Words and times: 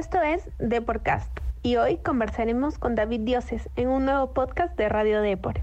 Esto 0.00 0.22
es 0.22 0.48
Deporcast 0.58 1.28
y 1.62 1.76
hoy 1.76 1.98
conversaremos 1.98 2.78
con 2.78 2.94
David 2.94 3.20
Dioses 3.20 3.68
en 3.76 3.88
un 3.88 4.06
nuevo 4.06 4.32
podcast 4.32 4.74
de 4.78 4.88
Radio 4.88 5.20
Depor. 5.20 5.60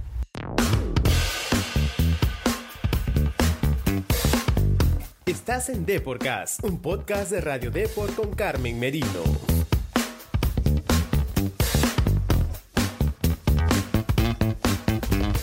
Estás 5.25 5.69
en 5.69 5.87
Deporcast, 5.87 6.63
un 6.63 6.79
podcast 6.79 7.31
de 7.31 7.41
Radio 7.41 7.71
Depor 7.71 8.13
con 8.13 8.29
Carmen 8.35 8.79
Merino. 8.79 9.07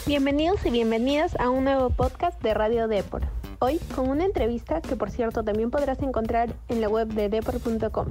Bienvenidos 0.07 0.65
y 0.65 0.71
bienvenidas 0.71 1.35
a 1.41 1.51
un 1.51 1.65
nuevo 1.65 1.91
podcast 1.91 2.41
de 2.43 2.55
Radio 2.55 2.87
Depor. 2.87 3.23
Hoy 3.59 3.81
con 3.97 4.09
una 4.09 4.25
entrevista 4.25 4.81
que 4.81 4.95
por 4.95 5.11
cierto 5.11 5.43
también 5.43 5.73
podrás 5.73 6.01
encontrar 6.01 6.55
en 6.69 6.81
la 6.81 6.89
web 6.89 7.09
de 7.09 7.29
depor.com. 7.29 8.11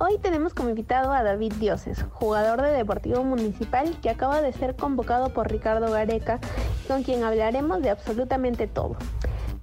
Hoy 0.00 0.16
tenemos 0.18 0.54
como 0.54 0.68
invitado 0.68 1.12
a 1.12 1.24
David 1.24 1.54
Dioses, 1.54 2.04
jugador 2.12 2.62
de 2.62 2.70
Deportivo 2.70 3.24
Municipal 3.24 3.96
que 4.00 4.10
acaba 4.10 4.40
de 4.40 4.52
ser 4.52 4.76
convocado 4.76 5.30
por 5.30 5.50
Ricardo 5.50 5.90
Gareca, 5.90 6.38
con 6.86 7.02
quien 7.02 7.24
hablaremos 7.24 7.82
de 7.82 7.90
absolutamente 7.90 8.68
todo. 8.68 8.94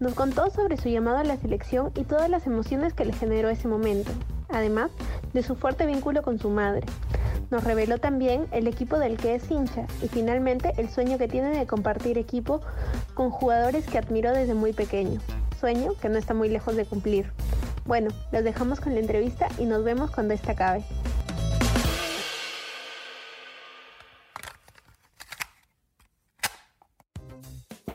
Nos 0.02 0.13
contó 0.13 0.50
sobre 0.50 0.76
su 0.76 0.90
llamado 0.90 1.20
a 1.20 1.24
la 1.24 1.38
selección 1.38 1.94
y 1.96 2.04
todas 2.04 2.30
las 2.30 2.48
emociones 2.48 2.94
que 2.94 3.05
le 3.05 3.13
generó 3.13 3.48
ese 3.48 3.70
momento, 3.70 4.12
además 4.50 4.91
de 5.32 5.41
su 5.41 5.55
fuerte 5.55 5.86
vínculo 5.86 6.22
con 6.22 6.38
su 6.38 6.49
madre. 6.49 6.86
Nos 7.49 7.63
reveló 7.63 7.99
también 7.99 8.48
el 8.52 8.68
equipo 8.68 8.99
del 8.99 9.16
que 9.16 9.36
es 9.36 9.49
hincha 9.49 9.88
y 10.04 10.10
finalmente 10.10 10.74
el 10.76 10.90
sueño 10.90 11.18
que 11.18 11.30
tiene 11.30 11.58
de 11.58 11.66
compartir 11.66 12.18
equipo 12.18 12.60
con 13.13 13.30
jugadores 13.30 13.86
que 13.86 13.99
admiró 13.99 14.34
desde 14.34 14.54
muy 14.54 14.74
pequeño. 14.74 15.22
Sueño 15.62 15.94
que 16.02 16.10
no 16.10 16.18
está 16.18 16.34
muy 16.34 16.49
lejos 16.49 16.76
de 16.76 16.84
cumplir. 16.84 17.32
Bueno, 17.86 18.10
los 18.32 18.44
dejamos 18.44 18.80
con 18.80 18.96
la 18.96 19.00
entrevista 19.00 19.48
y 19.60 19.66
nos 19.66 19.84
vemos 19.84 20.10
cuando 20.10 20.34
esta 20.34 20.54
acabe. 20.54 20.84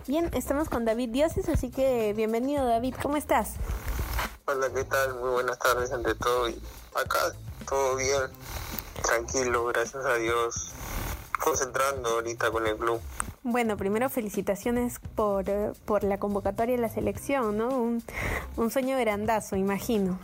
Bien, 0.07 0.31
estamos 0.33 0.69
con 0.69 0.85
David 0.85 1.09
Dioses, 1.11 1.49
así 1.49 1.73
que 1.73 2.13
bienvenido 2.15 2.65
David, 2.67 2.95
¿cómo 3.03 3.17
estás? 3.17 3.55
Hola, 4.47 4.69
¿qué 4.73 4.85
tal? 4.85 5.15
Muy 5.15 5.31
buenas 5.31 5.59
tardes 5.59 5.91
ante 5.93 6.15
todo. 6.15 6.47
Acá 6.95 7.19
todo 7.69 7.97
bien, 7.97 8.31
tranquilo, 9.03 9.65
gracias 9.67 10.05
a 10.05 10.15
Dios. 10.15 10.71
Concentrando 11.43 12.11
ahorita 12.11 12.53
con 12.53 12.65
el 12.65 12.77
club. 12.77 13.01
Bueno, 13.43 13.77
primero 13.77 14.11
felicitaciones 14.11 14.99
por, 15.15 15.49
eh, 15.49 15.73
por 15.87 16.05
la 16.05 16.19
convocatoria 16.19 16.77
de 16.77 16.83
la 16.83 16.91
selección, 16.91 17.57
¿no? 17.57 17.69
Un, 17.69 18.03
un 18.57 18.71
sueño 18.71 18.99
grandazo, 18.99 19.57
imagino. 19.57 20.19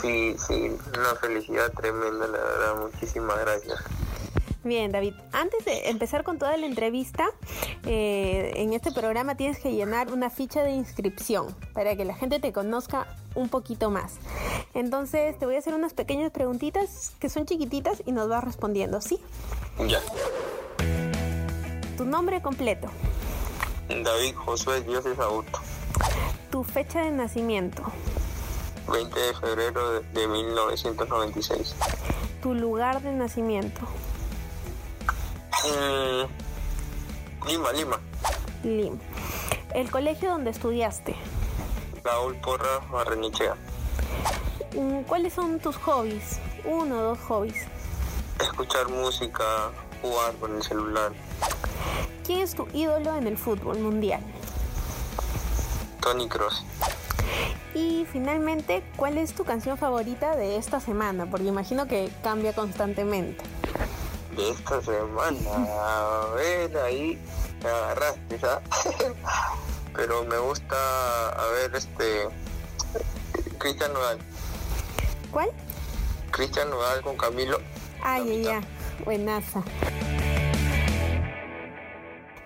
Sí, 0.00 0.34
sí, 0.38 0.72
una 0.98 1.14
felicidad 1.20 1.70
tremenda, 1.72 2.26
la 2.26 2.38
verdad. 2.38 2.80
Muchísimas 2.80 3.38
gracias. 3.38 3.78
Bien, 4.64 4.92
David, 4.92 5.14
antes 5.32 5.64
de 5.64 5.90
empezar 5.90 6.22
con 6.22 6.38
toda 6.38 6.56
la 6.56 6.66
entrevista, 6.66 7.28
eh, 7.84 8.52
en 8.56 8.72
este 8.72 8.92
programa 8.92 9.36
tienes 9.36 9.58
que 9.58 9.72
llenar 9.72 10.12
una 10.12 10.30
ficha 10.30 10.62
de 10.62 10.70
inscripción 10.70 11.54
para 11.72 11.96
que 11.96 12.04
la 12.04 12.14
gente 12.14 12.38
te 12.38 12.52
conozca 12.52 13.08
un 13.34 13.48
poquito 13.48 13.90
más. 13.90 14.14
Entonces 14.72 15.36
te 15.38 15.46
voy 15.46 15.56
a 15.56 15.58
hacer 15.58 15.74
unas 15.74 15.94
pequeñas 15.94 16.30
preguntitas 16.30 17.12
que 17.18 17.28
son 17.28 17.44
chiquititas 17.44 18.02
y 18.06 18.12
nos 18.12 18.28
vas 18.28 18.44
respondiendo, 18.44 19.00
¿sí? 19.00 19.18
Ya. 19.88 20.00
Tu 22.02 22.08
nombre 22.08 22.42
completo, 22.42 22.88
David 23.88 24.34
Josué 24.34 24.80
Dioses 24.80 25.16
Auto, 25.20 25.60
tu 26.50 26.64
fecha 26.64 26.98
de 27.04 27.12
nacimiento, 27.12 27.84
20 28.88 29.20
de 29.20 29.34
febrero 29.34 29.92
de, 29.92 30.00
de 30.20 30.26
1996. 30.26 31.76
tu 32.42 32.54
lugar 32.54 33.00
de 33.02 33.12
nacimiento, 33.12 33.82
Mm, 35.64 37.46
Lima, 37.46 37.70
Lima. 37.72 38.00
Lim. 38.64 38.98
El 39.72 39.88
colegio 39.92 40.30
donde 40.30 40.50
estudiaste. 40.50 41.14
Raúl 42.02 42.34
Porra 42.38 42.80
Barrenichea. 42.90 43.54
Mm, 44.76 45.02
¿Cuáles 45.02 45.34
son 45.34 45.60
tus 45.60 45.76
hobbies? 45.76 46.40
Uno 46.64 46.98
o 46.98 47.02
dos 47.02 47.18
hobbies. 47.28 47.64
Escuchar 48.40 48.88
música, 48.88 49.44
jugar 50.02 50.34
con 50.40 50.56
el 50.56 50.62
celular. 50.64 51.12
¿Quién 52.24 52.40
es 52.40 52.54
tu 52.54 52.68
ídolo 52.72 53.16
en 53.16 53.26
el 53.26 53.36
fútbol 53.36 53.78
mundial? 53.80 54.20
Tony 56.00 56.28
Cross. 56.28 56.64
Y 57.74 58.06
finalmente, 58.12 58.84
¿cuál 58.96 59.18
es 59.18 59.34
tu 59.34 59.44
canción 59.44 59.78
favorita 59.78 60.36
de 60.36 60.56
esta 60.56 60.78
semana? 60.80 61.26
Porque 61.30 61.46
imagino 61.46 61.86
que 61.86 62.10
cambia 62.22 62.52
constantemente. 62.52 63.42
de 64.36 64.50
esta 64.50 64.80
semana. 64.82 65.38
A 65.56 66.26
ver, 66.34 66.76
ahí 66.78 67.18
me 67.62 67.68
agarraste, 67.70 68.38
¿sabes? 68.38 68.62
Pero 69.94 70.24
me 70.24 70.38
gusta, 70.38 70.76
a 71.28 71.46
ver, 71.52 71.74
este. 71.74 72.28
Cristian 73.58 73.92
Nodal. 73.92 74.18
¿Cuál? 75.30 75.50
Cristian 76.30 76.70
Nodal 76.70 77.02
con 77.02 77.16
Camilo. 77.16 77.58
Ay, 78.02 78.42
ya, 78.42 78.60
ya. 78.60 78.60
Buenaza. 79.04 79.62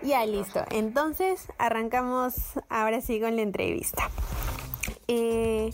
Ya, 0.07 0.25
listo. 0.25 0.65
Entonces, 0.71 1.49
arrancamos 1.59 2.35
ahora 2.69 3.01
sí 3.01 3.21
con 3.21 3.35
la 3.37 3.43
entrevista. 3.43 4.09
Eh, 5.09 5.73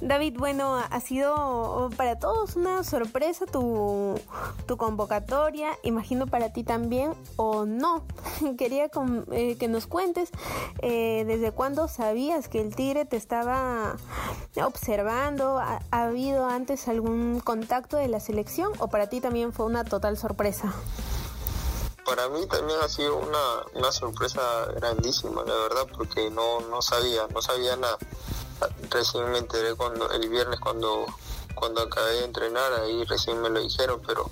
David, 0.00 0.34
bueno, 0.36 0.76
ha 0.76 1.00
sido 1.00 1.90
para 1.96 2.18
todos 2.18 2.56
una 2.56 2.82
sorpresa 2.82 3.46
tu, 3.46 4.18
tu 4.66 4.76
convocatoria, 4.76 5.70
imagino 5.84 6.26
para 6.26 6.52
ti 6.52 6.64
también 6.64 7.12
o 7.36 7.64
no. 7.66 8.04
Quería 8.58 8.88
con- 8.88 9.26
eh, 9.30 9.56
que 9.58 9.68
nos 9.68 9.86
cuentes 9.86 10.30
eh, 10.82 11.24
desde 11.26 11.52
cuándo 11.52 11.86
sabías 11.86 12.48
que 12.48 12.60
el 12.60 12.74
tigre 12.74 13.04
te 13.04 13.16
estaba 13.16 13.96
observando, 14.64 15.58
¿Ha, 15.58 15.80
ha 15.92 16.04
habido 16.04 16.46
antes 16.48 16.88
algún 16.88 17.40
contacto 17.40 17.96
de 17.96 18.08
la 18.08 18.18
selección 18.20 18.72
o 18.78 18.88
para 18.88 19.08
ti 19.08 19.20
también 19.20 19.52
fue 19.52 19.66
una 19.66 19.84
total 19.84 20.16
sorpresa? 20.16 20.74
Para 22.04 22.28
mí 22.28 22.46
también 22.46 22.78
ha 22.82 22.88
sido 22.88 23.16
una, 23.16 23.64
una 23.74 23.90
sorpresa 23.90 24.66
grandísima, 24.76 25.42
la 25.44 25.54
verdad, 25.54 25.86
porque 25.96 26.30
no, 26.30 26.60
no 26.60 26.82
sabía, 26.82 27.26
no 27.32 27.40
sabía 27.40 27.76
nada. 27.76 27.96
Recién 28.90 29.30
me 29.30 29.38
enteré 29.38 29.74
cuando 29.74 30.10
el 30.10 30.28
viernes 30.28 30.60
cuando, 30.60 31.06
cuando 31.54 31.82
acabé 31.82 32.12
de 32.12 32.24
entrenar, 32.24 32.72
ahí 32.74 33.04
recién 33.04 33.40
me 33.40 33.48
lo 33.48 33.60
dijeron, 33.60 34.00
pero 34.06 34.30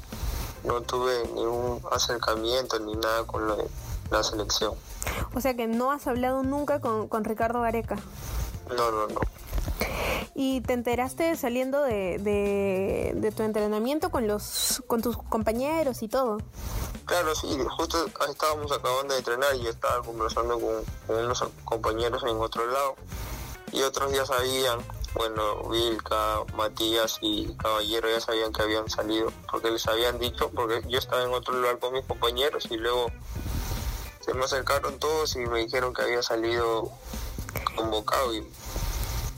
no 0.64 0.80
tuve 0.82 1.26
ningún 1.34 1.82
acercamiento 1.90 2.78
ni 2.78 2.94
nada 2.94 3.24
con 3.24 3.48
de 3.56 3.68
la 4.10 4.22
selección. 4.22 4.74
O 5.34 5.40
sea 5.40 5.54
que 5.54 5.66
no 5.66 5.90
has 5.90 6.06
hablado 6.06 6.42
nunca 6.42 6.80
con, 6.80 7.08
con 7.08 7.24
Ricardo 7.24 7.62
Gareca. 7.62 7.96
No, 8.68 8.90
no, 8.90 9.06
no. 9.08 9.20
¿Y 10.34 10.62
te 10.62 10.72
enteraste 10.72 11.36
saliendo 11.36 11.82
de, 11.82 12.18
de, 12.18 13.32
tu 13.32 13.42
entrenamiento 13.42 14.10
con 14.10 14.26
los 14.26 14.82
con 14.86 15.02
tus 15.02 15.16
compañeros 15.16 16.02
y 16.02 16.08
todo? 16.08 16.38
Claro, 17.04 17.34
sí, 17.34 17.58
justo 17.76 18.06
estábamos 18.28 18.72
acabando 18.72 19.12
de 19.12 19.18
entrenar 19.18 19.54
y 19.56 19.64
yo 19.64 19.70
estaba 19.70 20.02
conversando 20.02 20.58
con, 20.58 20.84
con 21.06 21.16
unos 21.24 21.44
compañeros 21.64 22.22
en 22.22 22.36
otro 22.36 22.66
lado 22.66 22.96
y 23.72 23.82
otros 23.82 24.12
ya 24.12 24.24
sabían, 24.24 24.80
bueno, 25.14 25.68
Vilca, 25.68 26.44
Matías 26.54 27.18
y 27.20 27.54
Caballero 27.54 28.08
ya 28.08 28.20
sabían 28.20 28.52
que 28.52 28.62
habían 28.62 28.88
salido 28.88 29.32
porque 29.50 29.70
les 29.70 29.86
habían 29.86 30.18
dicho, 30.18 30.50
porque 30.50 30.82
yo 30.88 30.98
estaba 30.98 31.24
en 31.24 31.32
otro 31.32 31.54
lugar 31.54 31.78
con 31.78 31.92
mis 31.92 32.04
compañeros 32.06 32.66
y 32.70 32.76
luego 32.76 33.10
se 34.20 34.34
me 34.34 34.44
acercaron 34.44 34.98
todos 34.98 35.34
y 35.36 35.40
me 35.40 35.60
dijeron 35.60 35.92
que 35.92 36.02
había 36.02 36.22
salido 36.22 36.90
convocado 37.76 38.34
y 38.34 38.46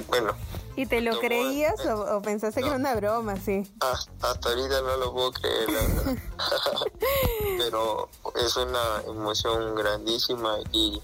bueno, 0.09 0.35
¿Y 0.77 0.87
te 0.87 1.01
lo 1.01 1.15
No, 1.15 1.21
creías 1.21 1.79
eh, 1.85 1.91
o, 1.93 2.17
o 2.17 2.23
pensaste 2.23 2.61
que 2.61 2.67
no. 2.69 2.75
era 2.75 2.81
una 2.81 2.95
broma, 2.97 3.37
sí? 3.37 3.63
hasta, 3.81 4.31
hasta 4.33 4.49
ahorita 4.49 4.81
no 4.83 4.97
lo 4.97 5.13
puedo 5.13 5.33
creer, 5.33 5.71
la 5.71 5.81
verdad. 5.81 6.17
pero 7.59 8.09
es 8.35 8.57
una 8.57 9.03
emoción 9.07 9.75
grandísima 9.75 10.57
y, 10.73 11.01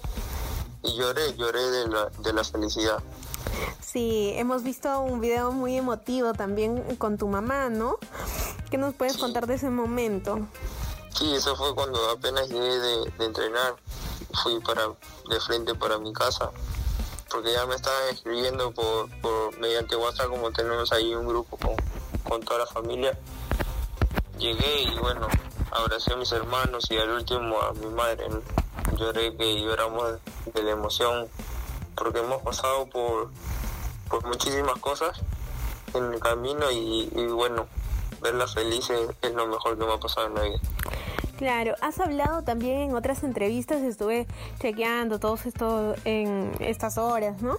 y 0.83 0.97
lloré, 0.97 1.35
lloré 1.37 1.63
de 1.71 1.89
la, 1.89 2.07
de 2.19 2.33
la 2.33 2.45
felicidad. 2.45 2.99
Sí, 3.81 4.33
hemos 4.37 4.63
visto 4.63 5.01
un 5.01 5.21
video 5.21 5.53
muy 5.53 5.77
emotivo 5.77 6.33
también 6.33 6.97
con 6.97 7.19
tu 7.19 7.29
mamá, 7.29 7.69
¿no? 7.71 7.97
¿Qué 8.71 8.77
nos 8.79 8.95
puedes 8.95 9.15
Sí. 9.15 9.21
contar 9.21 9.47
de 9.47 9.55
ese 9.55 9.71
momento? 9.71 10.39
Sí, 11.15 11.33
eso 11.35 11.57
fue 11.57 11.75
cuando 11.75 11.99
apenas 12.11 12.49
llegué 12.49 12.79
de, 12.79 13.11
de 13.19 13.25
entrenar, 13.25 13.75
fui 14.43 14.61
para 14.61 14.87
de 15.29 15.41
frente 15.41 15.75
para 15.75 15.99
mi 15.99 16.13
casa, 16.13 16.51
porque 17.31 17.53
ya 17.53 17.65
me 17.67 17.77
estaban 17.77 18.09
escribiendo 18.11 18.73
por, 18.73 19.09
por 19.21 19.57
mediante 19.59 19.97
WhatsApp, 19.97 20.29
como 20.29 20.51
tenemos 20.51 20.93
ahí 20.93 21.15
un 21.15 21.27
grupo 21.27 21.57
con, 21.57 21.77
con 22.29 22.43
toda 22.43 22.61
la 22.61 22.67
familia. 22.67 23.17
Llegué 24.39 24.83
y 24.83 24.99
bueno, 24.99 25.29
abracé 25.71 26.13
a 26.13 26.17
mis 26.17 26.33
hermanos 26.33 26.91
y 26.91 26.99
al 26.99 27.11
último 27.11 27.61
a 27.61 27.73
mi 27.73 27.87
madre. 27.87 28.29
¿no? 28.29 28.43
Lloré 28.97 29.37
que 29.37 29.61
lloramos 29.61 30.19
de 30.53 30.63
la 30.63 30.71
emoción, 30.73 31.29
porque 31.95 32.19
hemos 32.19 32.43
pasado 32.43 32.87
por, 32.87 33.31
por 34.09 34.25
muchísimas 34.27 34.79
cosas 34.81 35.21
en 35.95 36.13
el 36.13 36.21
camino 36.21 36.71
y, 36.71 37.09
bueno, 37.29 37.67
verlas 38.21 38.55
felices 38.55 39.11
es 39.23 39.35
lo 39.35 39.47
mejor 39.47 39.79
que 39.79 39.85
me 39.85 39.93
ha 39.93 39.99
pasado 39.99 40.27
en 40.27 40.35
la 40.35 40.43
vida. 40.43 40.61
Claro, 41.41 41.75
has 41.81 41.99
hablado 41.99 42.43
también 42.43 42.81
en 42.81 42.95
otras 42.95 43.23
entrevistas, 43.23 43.81
estuve 43.81 44.27
chequeando 44.59 45.19
todos 45.19 45.47
estos 45.47 45.97
en 46.05 46.53
estas 46.61 46.99
horas, 46.99 47.41
¿no? 47.41 47.57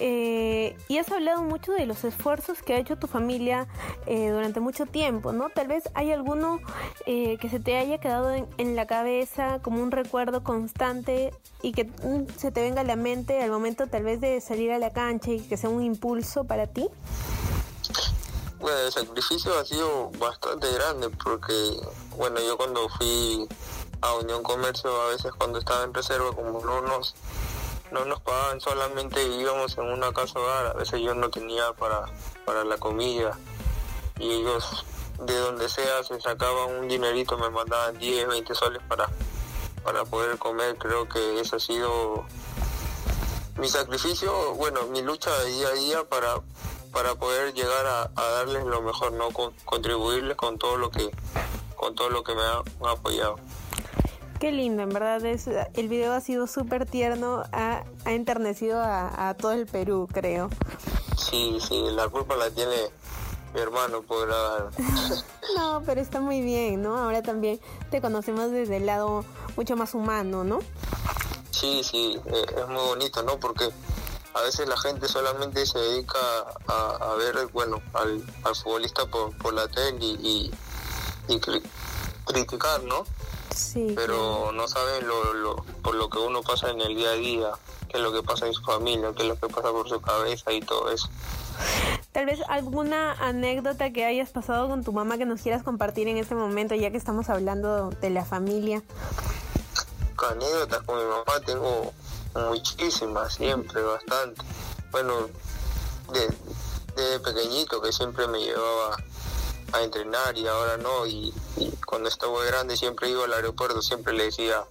Eh, 0.00 0.76
y 0.88 0.98
has 0.98 1.12
hablado 1.12 1.44
mucho 1.44 1.70
de 1.70 1.86
los 1.86 2.02
esfuerzos 2.02 2.60
que 2.60 2.74
ha 2.74 2.78
hecho 2.78 2.96
tu 2.96 3.06
familia 3.06 3.68
eh, 4.06 4.30
durante 4.30 4.58
mucho 4.58 4.86
tiempo, 4.86 5.32
¿no? 5.32 5.48
Tal 5.48 5.68
vez 5.68 5.88
hay 5.94 6.10
alguno 6.10 6.58
eh, 7.06 7.38
que 7.38 7.48
se 7.48 7.60
te 7.60 7.76
haya 7.76 7.98
quedado 7.98 8.34
en, 8.34 8.48
en, 8.58 8.74
la 8.74 8.86
cabeza 8.86 9.60
como 9.62 9.80
un 9.80 9.92
recuerdo 9.92 10.42
constante 10.42 11.32
y 11.62 11.70
que 11.70 11.84
mm, 11.84 12.36
se 12.36 12.50
te 12.50 12.62
venga 12.62 12.80
a 12.80 12.84
la 12.84 12.96
mente 12.96 13.40
al 13.40 13.50
momento 13.52 13.86
tal 13.86 14.02
vez 14.02 14.20
de 14.20 14.40
salir 14.40 14.72
a 14.72 14.80
la 14.80 14.90
cancha 14.90 15.30
y 15.30 15.38
que 15.38 15.56
sea 15.56 15.70
un 15.70 15.84
impulso 15.84 16.42
para 16.48 16.66
ti. 16.66 16.88
Bueno, 18.58 18.78
el 18.78 18.92
sacrificio 18.92 19.58
ha 19.58 19.64
sido 19.64 20.10
bastante 20.18 20.72
grande 20.72 21.10
porque, 21.10 21.80
bueno, 22.16 22.40
yo 22.40 22.56
cuando 22.56 22.88
fui 22.88 23.46
a 24.00 24.14
Unión 24.14 24.42
Comercio, 24.42 24.90
a 25.02 25.08
veces 25.08 25.32
cuando 25.36 25.58
estaba 25.58 25.84
en 25.84 25.92
reserva, 25.92 26.32
como 26.32 26.64
no 26.64 26.80
nos, 26.82 27.14
no 27.90 28.04
nos 28.04 28.20
pagaban 28.20 28.60
solamente, 28.60 29.22
íbamos 29.22 29.76
en 29.76 29.84
una 29.84 30.12
casa 30.12 30.38
hogar, 30.38 30.66
a 30.66 30.72
veces 30.74 31.00
yo 31.00 31.14
no 31.14 31.30
tenía 31.30 31.72
para, 31.72 32.06
para 32.44 32.64
la 32.64 32.78
comida. 32.78 33.38
Y 34.18 34.30
ellos 34.30 34.84
de 35.20 35.36
donde 35.38 35.68
sea 35.68 36.02
se 36.02 36.20
sacaban 36.20 36.76
un 36.76 36.88
dinerito, 36.88 37.36
me 37.36 37.50
mandaban 37.50 37.98
10, 37.98 38.28
20 38.28 38.54
soles 38.54 38.82
para, 38.88 39.08
para 39.82 40.04
poder 40.04 40.38
comer, 40.38 40.76
creo 40.76 41.08
que 41.08 41.40
ese 41.40 41.56
ha 41.56 41.60
sido 41.60 42.24
mi 43.58 43.68
sacrificio, 43.68 44.54
bueno, 44.54 44.82
mi 44.88 45.02
lucha 45.02 45.30
día 45.44 45.68
a 45.68 45.72
día 45.72 46.04
para, 46.04 46.40
para 46.94 47.16
poder 47.16 47.52
llegar 47.52 47.84
a, 47.86 48.10
a 48.14 48.30
darles 48.30 48.64
lo 48.64 48.80
mejor, 48.80 49.12
no 49.12 49.30
con, 49.32 49.52
contribuirles 49.64 50.36
con 50.36 50.58
todo 50.58 50.78
lo 50.78 50.90
que 50.90 51.10
con 51.76 51.94
todo 51.94 52.08
lo 52.08 52.22
que 52.22 52.34
me 52.34 52.40
ha, 52.40 52.62
me 52.80 52.88
ha 52.88 52.92
apoyado. 52.92 53.36
Qué 54.40 54.52
lindo, 54.52 54.82
en 54.82 54.88
verdad 54.88 55.24
es 55.26 55.46
el 55.46 55.88
video 55.88 56.12
ha 56.12 56.20
sido 56.20 56.46
súper 56.46 56.86
tierno, 56.86 57.42
ha, 57.52 57.84
ha 58.04 58.12
enternecido 58.12 58.78
a, 58.78 59.28
a, 59.28 59.34
todo 59.34 59.52
el 59.52 59.66
Perú, 59.66 60.08
creo. 60.10 60.48
Sí, 61.18 61.58
sí, 61.60 61.84
la 61.90 62.08
culpa 62.08 62.36
la 62.36 62.50
tiene 62.50 62.74
mi 63.54 63.60
hermano 63.60 64.02
por 64.02 64.26
grabar. 64.26 64.70
no, 65.56 65.82
pero 65.84 66.00
está 66.00 66.20
muy 66.20 66.40
bien, 66.40 66.82
¿no? 66.82 66.96
Ahora 66.96 67.22
también 67.22 67.60
te 67.90 68.00
conocemos 68.00 68.50
desde 68.50 68.78
el 68.78 68.86
lado 68.86 69.24
mucho 69.56 69.76
más 69.76 69.94
humano, 69.94 70.44
¿no? 70.44 70.60
Sí, 71.50 71.82
sí, 71.84 72.18
eh, 72.26 72.46
es 72.56 72.68
muy 72.68 72.82
bonito, 72.82 73.22
¿no? 73.22 73.38
Porque 73.38 73.70
a 74.34 74.42
veces 74.42 74.68
la 74.68 74.76
gente 74.76 75.08
solamente 75.08 75.64
se 75.64 75.78
dedica 75.78 76.18
a, 76.66 76.96
a 77.00 77.14
ver, 77.14 77.46
bueno, 77.52 77.80
al, 77.94 78.22
al 78.42 78.56
futbolista 78.56 79.06
por, 79.06 79.36
por, 79.38 79.54
la 79.54 79.68
tele 79.68 79.98
y, 80.00 80.50
y, 81.28 81.34
y 81.34 81.40
cri 81.40 81.62
criticar, 82.26 82.82
¿no? 82.82 83.04
Sí. 83.54 83.92
Pero 83.94 84.50
no 84.52 84.66
saben 84.66 85.06
lo, 85.06 85.34
lo, 85.34 85.56
por 85.82 85.94
lo 85.94 86.08
que 86.08 86.18
uno 86.18 86.42
pasa 86.42 86.70
en 86.70 86.80
el 86.80 86.96
día 86.96 87.10
a 87.10 87.14
día, 87.14 87.50
qué 87.88 87.98
es 87.98 88.02
lo 88.02 88.12
que 88.12 88.22
pasa 88.22 88.46
en 88.46 88.54
su 88.54 88.62
familia, 88.62 89.12
qué 89.14 89.22
es 89.22 89.28
lo 89.28 89.36
que 89.38 89.48
pasa 89.48 89.70
por 89.70 89.88
su 89.88 90.00
cabeza 90.00 90.50
y 90.52 90.60
todo 90.60 90.90
eso. 90.90 91.08
Tal 92.10 92.26
vez 92.26 92.40
alguna 92.48 93.12
anécdota 93.12 93.92
que 93.92 94.04
hayas 94.04 94.30
pasado 94.30 94.68
con 94.68 94.82
tu 94.82 94.92
mamá 94.92 95.18
que 95.18 95.26
nos 95.26 95.42
quieras 95.42 95.62
compartir 95.62 96.08
en 96.08 96.16
este 96.16 96.34
momento, 96.34 96.74
ya 96.74 96.90
que 96.90 96.96
estamos 96.96 97.28
hablando 97.28 97.90
de 97.90 98.10
la 98.10 98.24
familia. 98.24 98.82
Anécdotas 100.30 100.82
con 100.84 100.96
mi 100.96 101.04
mamá 101.04 101.40
tengo 101.44 101.92
muchísimas, 102.34 103.34
siempre, 103.34 103.82
bastante. 103.82 104.42
Bueno, 104.90 105.28
desde 106.12 106.34
de 106.96 107.20
pequeñito 107.20 107.80
que 107.82 107.92
siempre 107.92 108.28
me 108.28 108.38
llevaba 108.38 108.96
a 109.72 109.82
entrenar 109.82 110.36
y 110.36 110.46
ahora 110.46 110.76
no, 110.76 111.06
y, 111.06 111.34
y 111.56 111.70
cuando 111.86 112.08
estaba 112.08 112.44
grande 112.44 112.76
siempre 112.76 113.08
iba 113.08 113.24
al 113.24 113.32
aeropuerto, 113.32 113.82
siempre 113.82 114.12
le 114.12 114.24
decía 114.24 114.64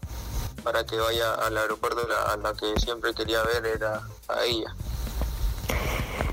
para 0.63 0.85
que 0.85 0.97
vaya 0.97 1.33
al 1.35 1.57
aeropuerto, 1.57 2.07
la, 2.07 2.33
a 2.33 2.37
la 2.37 2.53
que 2.53 2.79
siempre 2.79 3.13
quería 3.13 3.43
ver 3.43 3.65
era 3.65 4.01
a 4.29 4.43
ella. 4.45 4.73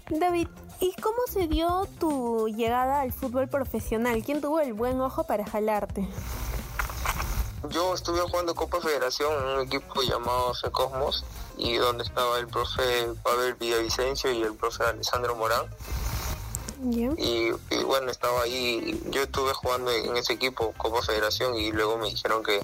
David, 0.09 0.49
¿y 0.81 0.93
cómo 1.00 1.19
se 1.27 1.49
dio 1.49 1.88
tu 1.99 2.49
llegada 2.49 3.00
al 3.00 3.12
fútbol 3.12 3.49
profesional? 3.49 4.23
¿Quién 4.25 4.41
tuvo 4.41 4.61
el 4.61 4.73
buen 4.73 5.00
ojo 5.00 5.25
para 5.25 5.44
jalarte? 5.44 6.09
Yo 7.69 7.95
estuve 7.95 8.21
jugando 8.21 8.55
Copa 8.55 8.81
Federación 8.81 9.33
en 9.35 9.45
un 9.45 9.61
equipo 9.61 10.01
llamado 10.03 10.55
Secosmos 10.55 11.25
y 11.59 11.77
donde 11.77 12.05
estaba 12.05 12.39
el 12.39 12.47
profe 12.47 13.12
Pavel 13.23 13.55
Villavicencio 13.55 14.33
y 14.33 14.43
el 14.43 14.55
profe 14.55 14.83
Alessandro 14.85 15.37
Morán. 15.37 15.67
Yeah. 16.91 17.12
Y, 17.19 17.53
y, 17.71 17.83
bueno, 17.85 18.11
estaba 18.11 18.43
ahí, 18.43 19.03
yo 19.11 19.23
estuve 19.23 19.53
jugando 19.53 19.91
en 19.91 20.17
ese 20.17 20.33
equipo, 20.33 20.73
Copa 20.79 21.03
Federación, 21.03 21.55
y 21.55 21.71
luego 21.73 21.99
me 21.99 22.09
dijeron 22.09 22.43
que, 22.43 22.62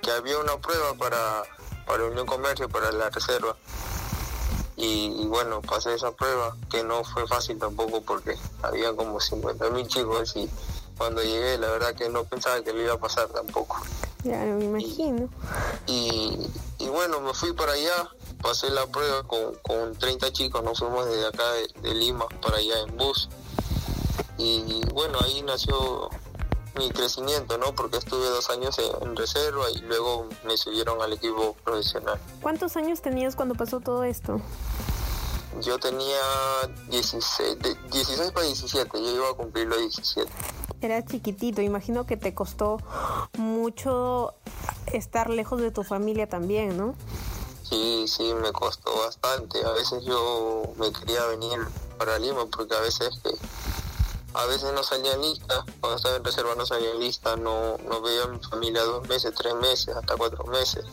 que 0.00 0.12
había 0.12 0.38
una 0.38 0.56
prueba 0.58 0.94
para, 0.94 1.42
para 1.84 2.04
Unión 2.04 2.24
Comercio, 2.24 2.68
para 2.68 2.92
la 2.92 3.10
reserva. 3.10 3.56
Y, 4.76 5.20
y, 5.20 5.26
bueno, 5.26 5.60
pasé 5.60 5.94
esa 5.94 6.12
prueba, 6.12 6.56
que 6.70 6.84
no 6.84 7.02
fue 7.02 7.26
fácil 7.26 7.58
tampoco 7.58 8.02
porque 8.02 8.38
había 8.62 8.94
como 8.94 9.20
50 9.20 9.70
mil 9.70 9.88
chicos 9.88 10.36
y 10.36 10.48
cuando 10.96 11.20
llegué 11.22 11.58
la 11.58 11.68
verdad 11.68 11.94
que 11.94 12.08
no 12.08 12.22
pensaba 12.22 12.62
que 12.62 12.72
le 12.72 12.84
iba 12.84 12.94
a 12.94 12.98
pasar 12.98 13.26
tampoco. 13.28 13.76
Ya, 14.24 14.38
me 14.44 14.64
imagino. 14.64 15.28
Y, 15.86 15.92
y, 16.78 16.84
y 16.84 16.88
bueno, 16.88 17.20
me 17.20 17.34
fui 17.34 17.52
para 17.52 17.72
allá, 17.72 18.08
pasé 18.40 18.70
la 18.70 18.86
prueba 18.86 19.22
con, 19.24 19.54
con 19.62 19.96
30 19.96 20.32
chicos, 20.32 20.62
nos 20.62 20.78
fuimos 20.78 21.06
desde 21.06 21.26
acá 21.26 21.44
de, 21.52 21.88
de, 21.88 21.94
Lima 21.94 22.26
para 22.40 22.58
allá 22.58 22.80
en 22.86 22.96
bus. 22.96 23.28
Y 24.38 24.80
bueno, 24.92 25.18
ahí 25.22 25.42
nació 25.42 26.08
mi 26.76 26.90
crecimiento, 26.90 27.58
¿no? 27.58 27.74
Porque 27.74 27.98
estuve 27.98 28.26
dos 28.28 28.48
años 28.50 28.78
en, 28.78 29.08
en 29.08 29.16
reserva 29.16 29.70
y 29.70 29.78
luego 29.80 30.28
me 30.44 30.56
subieron 30.56 31.02
al 31.02 31.12
equipo 31.12 31.56
profesional. 31.64 32.18
¿Cuántos 32.40 32.76
años 32.76 33.02
tenías 33.02 33.36
cuando 33.36 33.54
pasó 33.54 33.80
todo 33.80 34.04
esto? 34.04 34.40
Yo 35.60 35.78
tenía 35.78 36.18
16, 36.88 37.58
de 37.58 37.74
16 37.90 38.30
para 38.32 38.46
17, 38.46 38.88
yo 38.94 39.10
iba 39.10 39.30
a 39.30 39.34
cumplir 39.34 39.66
los 39.66 39.78
17. 39.78 40.30
Era 40.82 41.04
chiquitito, 41.04 41.62
imagino 41.62 42.06
que 42.06 42.16
te 42.16 42.34
costó 42.34 42.78
mucho 43.38 44.34
estar 44.92 45.30
lejos 45.30 45.60
de 45.60 45.70
tu 45.70 45.84
familia 45.84 46.28
también, 46.28 46.76
¿no? 46.76 46.96
Sí, 47.62 48.06
sí, 48.08 48.34
me 48.34 48.52
costó 48.52 48.90
bastante. 48.98 49.64
A 49.64 49.70
veces 49.70 50.04
yo 50.04 50.64
me 50.76 50.92
quería 50.92 51.24
venir 51.26 51.58
para 51.98 52.18
Lima 52.18 52.46
porque 52.46 52.74
a 52.74 52.80
veces 52.80 53.10
que 53.22 53.30
a 54.34 54.44
veces 54.46 54.72
no 54.72 54.82
salía 54.82 55.16
lista, 55.18 55.64
cuando 55.80 55.96
estaba 55.96 56.16
en 56.16 56.24
reserva 56.24 56.54
no 56.56 56.66
salía 56.66 56.94
lista, 56.94 57.36
no, 57.36 57.76
no 57.78 58.00
veía 58.00 58.24
a 58.24 58.28
mi 58.28 58.40
familia 58.40 58.82
dos 58.82 59.08
meses, 59.08 59.32
tres 59.36 59.54
meses, 59.54 59.94
hasta 59.94 60.16
cuatro 60.16 60.44
meses. 60.46 60.84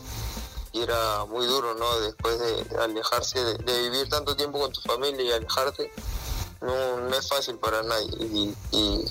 Y 0.72 0.82
era 0.82 1.24
muy 1.24 1.46
duro, 1.46 1.74
¿no? 1.74 2.00
Después 2.00 2.38
de 2.38 2.78
alejarse, 2.78 3.42
de, 3.42 3.54
de 3.54 3.82
vivir 3.82 4.08
tanto 4.08 4.36
tiempo 4.36 4.60
con 4.60 4.72
tu 4.72 4.80
familia 4.82 5.24
y 5.24 5.32
alejarte, 5.32 5.90
no, 6.60 7.00
no 7.00 7.16
es 7.16 7.28
fácil 7.28 7.56
para 7.56 7.82
nadie. 7.82 8.10
Y, 8.72 9.04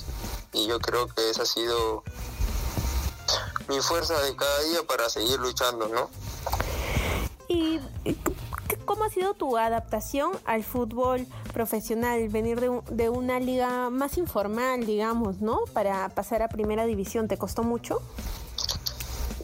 y 0.52 0.66
yo 0.66 0.78
creo 0.80 1.06
que 1.06 1.30
esa 1.30 1.42
ha 1.42 1.46
sido 1.46 2.02
mi 3.68 3.80
fuerza 3.80 4.20
de 4.20 4.34
cada 4.34 4.62
día 4.64 4.82
para 4.82 5.08
seguir 5.08 5.38
luchando, 5.38 5.88
¿no? 5.88 6.10
¿Y 7.48 7.80
cómo 8.84 9.04
ha 9.04 9.10
sido 9.10 9.34
tu 9.34 9.56
adaptación 9.56 10.32
al 10.44 10.64
fútbol 10.64 11.26
profesional? 11.52 12.28
Venir 12.28 12.60
de, 12.60 12.68
un, 12.68 12.82
de, 12.90 13.08
una 13.08 13.38
liga 13.38 13.90
más 13.90 14.18
informal, 14.18 14.86
digamos, 14.86 15.40
¿no? 15.40 15.60
Para 15.72 16.08
pasar 16.08 16.42
a 16.42 16.48
primera 16.48 16.84
división, 16.86 17.28
¿te 17.28 17.36
costó 17.38 17.62
mucho? 17.62 18.02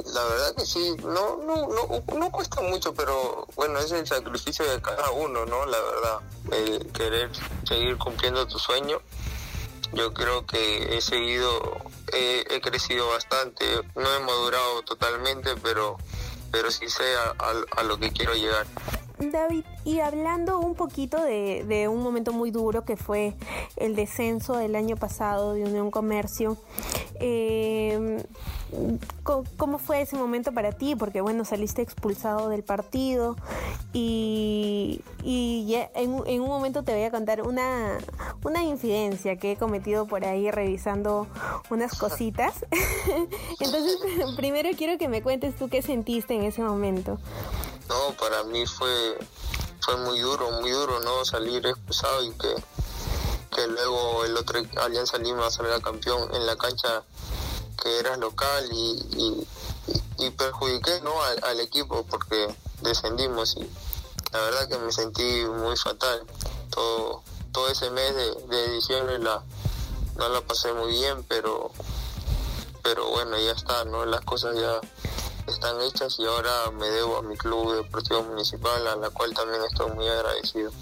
La 0.05 0.25
verdad 0.25 0.55
que 0.57 0.65
sí, 0.65 0.97
no, 1.03 1.37
no, 1.45 1.69
no, 1.69 2.17
no 2.17 2.31
cuesta 2.31 2.63
mucho, 2.63 2.95
pero 2.95 3.47
bueno, 3.55 3.79
es 3.79 3.93
el 3.93 4.07
sacrificio 4.07 4.65
de 4.69 4.81
cada 4.81 5.11
uno, 5.11 5.45
¿no? 5.47 5.67
La 5.67 5.79
verdad, 5.79 6.21
el 6.53 6.93
querer 6.93 7.31
seguir 7.65 7.99
cumpliendo 7.99 8.47
tu 8.47 8.59
sueño 8.59 9.01
yo 9.93 10.13
creo 10.13 10.47
que 10.47 10.97
he 10.97 11.01
seguido, 11.01 11.79
he, 12.13 12.61
crecido 12.61 13.09
bastante, 13.09 13.65
no 13.95 14.15
he 14.15 14.21
madurado 14.21 14.83
totalmente, 14.83 15.51
pero, 15.63 15.97
pero 16.51 16.71
sí 16.71 16.89
sé 16.89 17.05
a, 17.17 17.45
a, 17.45 17.81
a 17.81 17.83
lo 17.85 17.99
que 17.99 18.11
quiero 18.11 18.35
llegar. 18.35 18.67
David, 19.19 19.65
y 19.85 20.01
hablando 20.01 20.59
un 20.59 20.75
poquito 20.75 21.23
de, 21.23 21.65
de, 21.65 21.89
un 21.89 22.03
momento 22.03 22.33
muy 22.33 22.51
duro 22.51 22.85
que 22.85 22.97
fue 22.97 23.35
el 23.77 23.97
descenso 23.97 24.57
del 24.57 24.77
año 24.77 24.97
pasado 24.97 25.55
de 25.55 25.65
Unión 25.65 25.91
Comercio, 25.91 26.59
eh, 27.19 28.23
¿cómo 29.57 29.79
fue 29.79 30.03
ese 30.03 30.17
momento 30.17 30.53
para 30.53 30.73
ti? 30.73 30.97
Porque 30.97 31.21
bueno, 31.21 31.45
saliste 31.45 31.83
expulsado 31.83 32.49
del 32.49 32.63
partido 32.63 33.37
y, 33.93 35.01
en, 35.25 36.41
un 36.41 36.49
momento 36.49 36.83
te 36.83 36.93
voy 36.93 37.05
a 37.05 37.11
contar 37.11 37.43
una, 37.43 37.99
una 38.45 38.63
infidencia 38.63 39.37
que 39.37 39.53
he 39.53 39.57
cometido 39.57 40.07
por 40.07 40.25
ahí 40.25 40.51
revisando 40.51 41.27
unas 41.71 41.99
cositas. 41.99 42.65
Entonces, 43.61 43.99
primero 44.37 44.69
quiero 44.77 44.99
que 44.99 45.09
me 45.09 45.23
cuentes 45.23 45.57
tú 45.57 45.69
qué 45.69 45.83
sentiste 45.83 46.35
en 46.35 46.45
ese 46.45 46.63
momento. 46.63 47.19
No, 47.89 48.15
para 48.17 48.43
mí 48.45 48.67
fue 48.67 49.17
fue 49.87 49.97
muy 49.99 50.19
duro, 50.19 50.51
muy 50.61 50.71
duro, 50.73 50.99
¿no? 50.99 51.25
Salir 51.25 51.65
expulsado 51.65 52.25
y 52.25 52.33
que, 52.33 52.55
que 53.55 53.69
luego 53.69 54.25
el 54.25 54.37
otro 54.37 54.61
Alianza 54.83 55.17
Lima 55.19 55.49
salga 55.49 55.81
campeón 55.81 56.35
en 56.35 56.45
la 56.45 56.57
cancha 56.57 57.05
que 57.83 57.99
era 57.99 58.17
local 58.17 58.69
y, 58.73 59.47
y, 60.19 60.31
perjudiqué 60.31 61.01
¿no? 61.03 61.13
al, 61.23 61.61
equipo 61.61 62.05
porque 62.05 62.49
descendimos 62.83 63.57
y 63.57 63.71
la 64.33 64.41
verdad 64.41 64.69
que 64.69 64.79
me 64.79 64.93
sentí 64.93 65.45
muy 65.45 65.77
fatal. 65.77 66.23
Todo, 66.71 67.23
todo 67.53 67.69
ese 67.69 67.91
mes 67.91 68.15
de, 68.15 68.71
diciembre 68.71 69.19
la, 69.19 69.43
no 70.17 70.29
la 70.29 70.41
pasé 70.43 70.73
muy 70.73 70.91
bien, 70.91 71.25
pero, 71.29 71.71
pero 72.83 73.09
bueno, 73.11 73.39
ya 73.39 73.53
está, 73.53 73.85
¿no? 73.85 74.05
Las 74.05 74.23
cosas 74.23 74.57
ya 74.57 74.81
están 75.47 75.81
hechas 75.81 76.19
y 76.19 76.27
ahora 76.27 76.71
me 76.73 76.89
debo 76.91 77.19
a 77.19 77.23
mi 77.23 77.37
club 77.37 77.75
deportivo 77.75 78.23
municipal, 78.25 78.87
a 78.87 78.97
la 78.97 79.11
cual 79.11 79.33
también 79.33 79.63
estoy 79.65 79.91
muy 79.93 80.09
agradecido. 80.09 80.73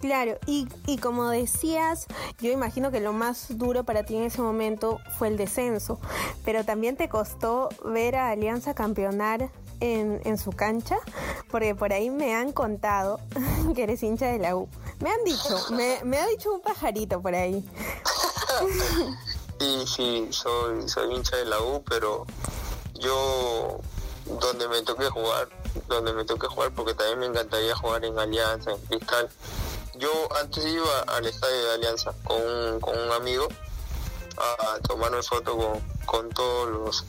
Claro, 0.00 0.38
y, 0.46 0.68
y 0.86 0.98
como 0.98 1.28
decías, 1.30 2.06
yo 2.40 2.50
imagino 2.50 2.90
que 2.90 3.00
lo 3.00 3.12
más 3.12 3.46
duro 3.58 3.84
para 3.84 4.04
ti 4.04 4.16
en 4.16 4.24
ese 4.24 4.42
momento 4.42 5.00
fue 5.18 5.28
el 5.28 5.36
descenso, 5.36 5.98
pero 6.44 6.64
también 6.64 6.96
te 6.96 7.08
costó 7.08 7.68
ver 7.84 8.16
a 8.16 8.30
Alianza 8.30 8.74
campeonar 8.74 9.50
en, 9.80 10.20
en 10.24 10.38
su 10.38 10.52
cancha, 10.52 10.96
porque 11.50 11.74
por 11.74 11.92
ahí 11.92 12.10
me 12.10 12.34
han 12.34 12.52
contado 12.52 13.20
que 13.74 13.82
eres 13.82 14.02
hincha 14.02 14.26
de 14.26 14.38
la 14.38 14.56
U. 14.56 14.68
Me 15.00 15.10
han 15.10 15.24
dicho, 15.24 15.58
me, 15.70 16.18
ha 16.18 16.26
dicho 16.26 16.52
un 16.52 16.60
pajarito 16.60 17.20
por 17.20 17.34
ahí. 17.34 17.64
Sí, 19.58 19.84
sí, 19.86 20.28
soy, 20.30 20.88
soy 20.88 21.14
hincha 21.14 21.36
de 21.36 21.44
la 21.46 21.60
U, 21.60 21.82
pero 21.88 22.26
yo 22.94 23.80
donde 24.40 24.68
me 24.68 24.82
toque 24.82 25.06
jugar, 25.06 25.48
donde 25.88 26.12
me 26.12 26.24
toque 26.24 26.46
jugar, 26.46 26.72
porque 26.74 26.94
también 26.94 27.18
me 27.18 27.26
encantaría 27.26 27.74
jugar 27.74 28.04
en 28.04 28.18
Alianza, 28.18 28.72
en 28.72 28.78
Cristal. 28.86 29.28
Yo 29.98 30.28
antes 30.40 30.64
iba 30.64 31.00
al 31.02 31.26
estadio 31.26 31.64
de 31.64 31.74
Alianza 31.74 32.12
con 32.24 32.40
un, 32.40 32.80
con 32.80 32.98
un 32.98 33.12
amigo 33.12 33.48
a 34.38 34.78
tomarme 34.80 35.22
foto 35.22 35.56
con, 35.56 35.80
con 36.04 36.30
todos 36.30 36.68
los, 36.68 37.04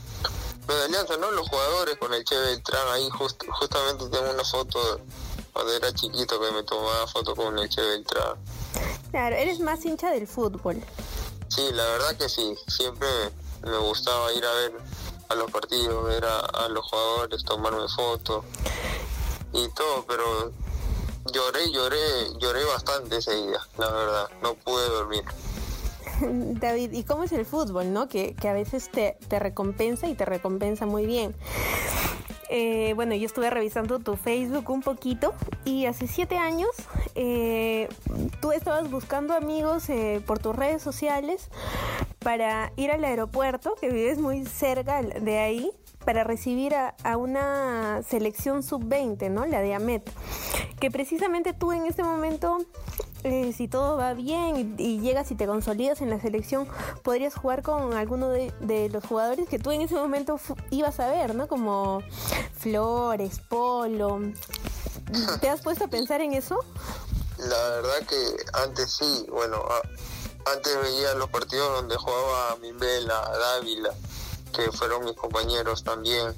de 0.67 0.84
Alianza, 0.84 1.17
¿no? 1.17 1.32
Los 1.32 1.48
jugadores, 1.50 1.98
con 1.98 2.13
el 2.13 2.24
Che 2.24 2.38
Beltrán, 2.38 2.88
ahí 2.89 3.10
justamente 3.10 4.08
tengo 4.10 4.32
una 4.32 4.44
foto 4.44 5.00
cuando 5.53 5.74
era 5.74 5.94
chiquito 5.94 6.39
que 6.39 6.51
me 6.51 6.63
tomaba 6.63 7.08
foto 7.08 7.36
con 7.36 7.58
el 7.58 7.70
Che 7.70 7.82
Beltrán. 7.82 8.36
Claro, 9.12 9.36
eres 9.36 9.60
más 9.60 9.86
hincha 9.86 10.12
del 10.12 10.27
fútbol. 10.27 10.84
Sí, 11.48 11.70
la 11.72 11.84
verdad 11.84 12.17
que 12.17 12.29
sí, 12.29 12.56
siempre 12.67 13.08
me 13.63 13.77
gustaba 13.77 14.32
ir 14.34 14.46
a 14.46 14.51
ver 14.53 14.74
a 15.29 15.36
los 15.36 15.50
partidos, 15.51 16.06
ver 16.06 16.25
a, 16.25 16.67
los 16.70 16.86
jugadores, 16.86 17.44
tomarme 17.44 17.88
fotos 17.88 18.46
y 19.53 19.67
todo, 19.70 20.06
pero 20.08 20.51
lloré, 21.34 21.72
lloré, 21.72 21.98
lloré 22.39 22.63
bastante 22.65 23.17
ese 23.17 23.36
día, 23.36 23.60
la 23.77 23.91
verdad, 23.91 24.29
no 24.41 24.55
pude 24.55 24.88
dormir. 24.89 25.24
David, 26.60 26.93
¿y 26.93 27.03
cómo 27.03 27.24
es 27.24 27.31
el 27.31 27.46
fútbol, 27.46 27.93
no? 27.93 28.07
Que, 28.07 28.36
que 28.36 28.50
a 28.50 28.53
veces 28.53 28.89
te, 28.89 29.17
te 29.27 29.39
recompensa 29.39 30.07
y 30.07 30.15
te 30.15 30.25
recompensa 30.25 30.86
muy 30.86 31.05
bien. 31.05 31.36
Eh, 32.50 32.93
bueno, 32.96 33.13
yo 33.15 33.25
estuve 33.25 33.50
revisando 33.50 34.00
tu 34.00 34.15
Facebook 34.15 34.69
un 34.69 34.81
poquito 34.81 35.34
y 35.65 35.86
hace 35.86 36.07
siete 36.07 36.38
años 36.38 36.69
eh, 37.15 37.89
tú 38.41 38.53
estabas 38.53 38.89
buscando 38.89 39.34
amigos 39.34 39.89
eh, 39.89 40.22
por 40.25 40.39
tus 40.39 40.55
redes 40.55 40.81
sociales 40.81 41.50
para 42.19 42.72
ir 42.77 42.91
al 42.91 43.03
aeropuerto, 43.03 43.75
que 43.79 43.89
vives 43.89 44.17
muy 44.17 44.46
cerca 44.46 45.01
de 45.01 45.39
ahí, 45.39 45.72
para 46.07 46.23
recibir 46.23 46.73
a, 46.73 47.17
una 47.17 48.01
selección 48.01 48.63
sub-20, 48.63 49.29
¿no? 49.29 49.45
La 49.45 49.59
de 49.59 49.73
AMET. 49.73 50.09
Que 50.79 50.89
precisamente 50.89 51.51
tú 51.51 51.73
en 51.73 51.85
este 51.85 52.01
momento 52.01 52.59
eh, 53.23 53.51
si 53.51 53.67
todo 53.67 53.97
va 53.97 54.13
bien 54.13 54.77
y, 54.77 55.01
llegas 55.01 55.31
y 55.31 55.35
te 55.35 55.45
consolidas 55.45 55.99
en 55.99 56.09
la 56.09 56.21
selección, 56.21 56.65
podrías 57.03 57.35
jugar 57.35 57.61
con 57.61 57.93
alguno 57.93 58.29
de, 58.29 58.89
los 58.89 59.03
jugadores 59.03 59.49
que 59.49 59.59
tú 59.59 59.71
en 59.71 59.81
ese 59.81 59.95
momento 59.95 60.39
ibas 60.69 60.97
a 61.01 61.09
ver, 61.11 61.35
¿no? 61.35 61.49
Como 61.49 62.01
Flores, 62.57 63.41
Polo. 63.49 64.21
¿Te 65.41 65.49
has 65.49 65.59
puesto 65.59 65.83
a 65.83 65.87
pensar 65.89 66.21
en 66.21 66.31
eso? 66.31 66.57
La 67.37 67.69
verdad 67.69 68.07
que 68.07 68.59
antes 68.63 68.93
sí, 68.93 69.25
bueno, 69.29 69.61
antes 70.45 70.81
veía 70.83 71.15
los 71.15 71.27
partidos 71.29 71.69
donde 71.81 71.97
jugaba 71.97 72.55
Mimbela, 72.61 73.29
Dávila, 73.29 73.93
que 74.57 74.71
fueron 74.71 75.05
mis 75.05 75.13
compañeros 75.13 75.83
también. 75.83 76.35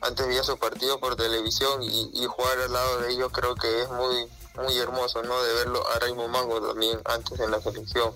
Antes 0.00 0.26
veía 0.26 0.42
sus 0.42 0.58
partidos 0.58 0.98
por 0.98 1.14
televisión 1.14 1.80
y, 1.82 2.26
jugar 2.26 2.58
al 2.58 2.72
lado 2.72 2.98
de 2.98 3.12
ellos 3.12 3.30
creo 3.32 3.54
que 3.54 3.82
es 3.82 3.88
muy 3.90 4.28
muy 4.56 4.76
hermoso, 4.76 5.22
¿no? 5.22 5.42
De 5.42 5.54
verlo 5.54 5.82
a 5.88 5.98
Raimo 6.00 6.28
Mango 6.28 6.60
también 6.60 7.00
antes 7.06 7.40
en 7.40 7.50
la 7.50 7.60
selección 7.60 8.12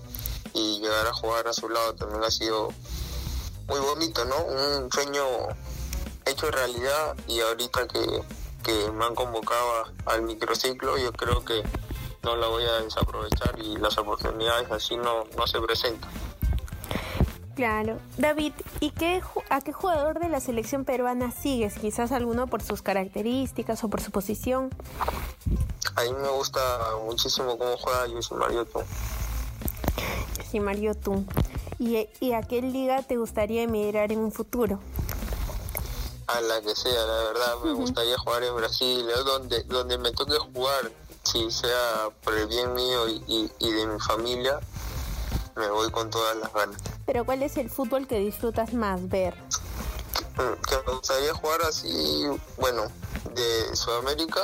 y 0.53 0.79
llegar 0.79 1.07
a 1.07 1.13
jugar 1.13 1.47
a 1.47 1.53
su 1.53 1.67
lado 1.69 1.95
también 1.95 2.23
ha 2.23 2.29
sido 2.29 2.69
muy 3.67 3.79
bonito, 3.79 4.23
¿no? 4.25 4.37
Un 4.43 4.91
sueño 4.91 5.23
hecho 6.25 6.51
realidad 6.51 7.15
y 7.27 7.39
ahorita 7.39 7.87
que, 7.87 8.23
que 8.63 8.91
me 8.91 9.05
han 9.05 9.15
convocado 9.15 9.85
al 10.05 10.21
microciclo 10.23 10.97
yo 10.97 11.11
creo 11.13 11.43
que 11.43 11.63
no 12.23 12.35
la 12.35 12.47
voy 12.47 12.65
a 12.65 12.81
desaprovechar 12.81 13.57
y 13.57 13.77
las 13.77 13.97
oportunidades 13.97 14.69
así 14.69 14.97
no, 14.97 15.23
no 15.37 15.47
se 15.47 15.59
presentan. 15.61 16.26
Claro. 17.57 17.97
David, 18.19 18.53
¿y 18.81 18.91
qué, 18.91 19.19
a 19.49 19.61
qué 19.61 19.73
jugador 19.73 20.19
de 20.19 20.29
la 20.29 20.39
selección 20.39 20.85
peruana 20.85 21.31
sigues? 21.31 21.73
Quizás 21.73 22.11
alguno 22.11 22.45
por 22.45 22.61
sus 22.61 22.83
características 22.83 23.83
o 23.83 23.89
por 23.89 23.99
su 23.99 24.11
posición. 24.11 24.69
A 25.95 26.03
mí 26.03 26.11
me 26.21 26.29
gusta 26.29 26.61
muchísimo 27.03 27.57
cómo 27.57 27.75
juega 27.77 28.05
Yusi 28.05 28.35
Mariotu. 28.35 28.79
Yusi 30.37 30.59
Mariotu. 30.59 31.25
¿Y, 31.79 32.07
¿Y 32.19 32.33
a 32.33 32.43
qué 32.43 32.61
liga 32.61 33.01
te 33.01 33.17
gustaría 33.17 33.63
emigrar 33.63 34.11
en 34.11 34.19
un 34.19 34.31
futuro? 34.31 34.79
A 36.27 36.39
la 36.41 36.61
que 36.61 36.75
sea, 36.75 37.07
la 37.07 37.23
verdad. 37.23 37.55
Me 37.63 37.73
gustaría 37.73 38.19
jugar 38.19 38.43
en 38.43 38.55
Brasil, 38.55 39.03
donde, 39.25 39.63
donde 39.63 39.97
me 39.97 40.11
toque 40.11 40.37
jugar, 40.53 40.91
si 41.23 41.49
sea 41.49 42.09
por 42.23 42.35
el 42.35 42.45
bien 42.45 42.75
mío 42.75 43.07
y, 43.07 43.51
y 43.57 43.71
de 43.71 43.87
mi 43.87 43.99
familia, 43.99 44.59
me 45.55 45.71
voy 45.71 45.89
con 45.89 46.11
todas 46.11 46.37
las 46.37 46.53
ganas. 46.53 46.96
Pero 47.07 47.25
¿cuál 47.25 47.41
es 47.41 47.55
el 47.55 47.69
fútbol 47.69 48.05
que 48.05 48.19
disfrutas 48.19 48.73
más 48.73 49.07
ver? 49.07 49.33
Mm, 50.35 50.61
que 50.61 50.75
me 50.85 50.93
gustaría 50.93 51.33
jugar 51.33 51.61
así, 51.61 52.25
bueno, 52.57 52.83
de 53.33 53.75
Sudamérica, 53.75 54.41